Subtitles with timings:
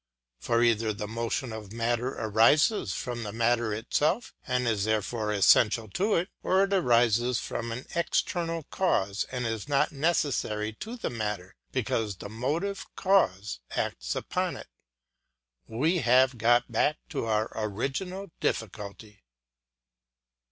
[0.39, 5.87] For either the motion of matter arises from the matter itself and is therefore essential
[5.89, 11.11] to it; or it arises from an external cause and is not necessary to the
[11.11, 14.69] matter, because the motive cause acts upon it;
[15.67, 19.21] we have got back to our original difficulty.